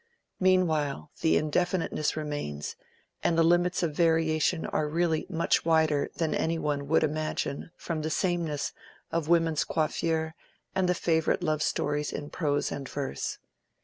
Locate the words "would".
6.87-7.03